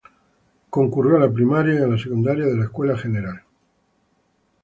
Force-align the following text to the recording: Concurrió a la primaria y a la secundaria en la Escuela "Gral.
Concurrió 0.71 1.17
a 1.17 1.19
la 1.19 1.31
primaria 1.31 1.75
y 1.75 1.83
a 1.83 1.85
la 1.85 1.95
secundaria 1.99 2.45
en 2.45 2.57
la 2.57 2.63
Escuela 2.65 2.99
"Gral. 2.99 3.43